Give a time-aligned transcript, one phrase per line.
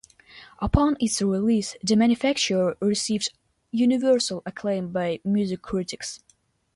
[0.57, 3.33] Upon its release, Demanufacture received
[3.69, 6.21] universal acclaim by music critics.